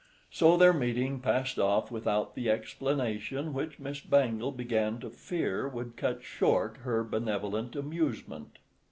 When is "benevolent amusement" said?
7.03-8.57